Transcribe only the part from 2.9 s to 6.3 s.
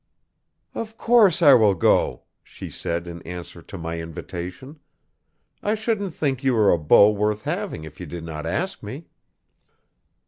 in answer to my invitation, 'I shouldn't